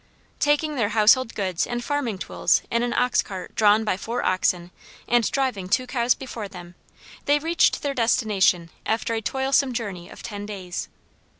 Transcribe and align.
Taking 0.39 0.77
their 0.77 0.89
household 0.97 1.35
goods 1.35 1.67
and 1.67 1.83
farming 1.83 2.17
tools 2.17 2.63
in 2.71 2.81
an 2.81 2.91
ox 2.91 3.21
cart 3.21 3.53
drawn 3.53 3.83
by 3.83 3.97
four 3.97 4.23
oxen 4.25 4.71
and 5.07 5.29
driving 5.31 5.69
two 5.69 5.85
cows 5.85 6.15
before 6.15 6.47
them, 6.47 6.73
they 7.25 7.37
reached 7.37 7.83
their 7.83 7.93
destination 7.93 8.71
after 8.83 9.13
a 9.13 9.21
toilsome 9.21 9.73
journey 9.73 10.09
of 10.09 10.23
ten 10.23 10.47
days. 10.47 10.89